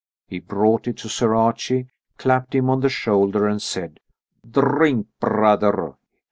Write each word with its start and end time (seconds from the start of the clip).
He 0.27 0.39
brought 0.39 0.87
it 0.87 0.97
to 0.97 1.09
Sir 1.09 1.35
Archie, 1.35 1.91
clapped 2.17 2.55
him 2.55 2.71
on 2.71 2.79
the 2.79 2.89
shoulder 2.89 3.45
and 3.45 3.61
said: 3.61 3.99
"Drink, 4.49 5.05
brother! 5.19 5.93